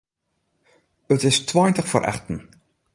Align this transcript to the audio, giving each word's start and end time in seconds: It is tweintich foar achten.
It 1.13 1.21
is 1.29 1.45
tweintich 1.49 1.89
foar 1.91 2.05
achten. 2.11 2.39